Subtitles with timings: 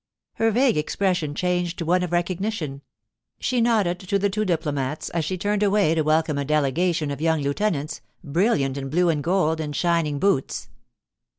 [0.37, 2.81] Her vague expression changed to one of recognition;
[3.39, 7.21] she nodded to the two diplomats as she turned away to welcome a delegation of
[7.21, 10.69] young lieutenants, brilliant in blue and gold and shining boots.